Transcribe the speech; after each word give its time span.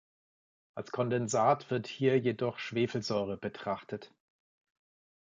Als 0.73 0.91
Kondensat 0.91 1.69
wird 1.69 1.85
hier 1.85 2.17
jedoch 2.17 2.57
Schwefelsäure 2.57 3.37
betrachtet. 3.37 4.11